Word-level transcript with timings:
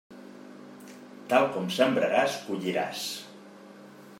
Tal 1.33 1.45
com 1.57 1.67
sembraràs, 1.75 2.39
colliràs. 2.47 3.05